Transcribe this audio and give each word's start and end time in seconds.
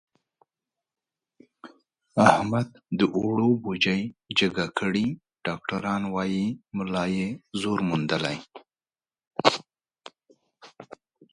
احمد 2.27 2.67
د 2.97 2.99
اوړو 3.17 3.49
بوجۍ 3.63 4.01
جګه 4.39 4.65
کړې، 4.79 5.07
ډاکټران 5.45 6.03
وایي 6.15 6.47
ملا 6.77 7.05
یې 7.17 7.27
زور 7.61 7.79
موندلی. 7.89 8.37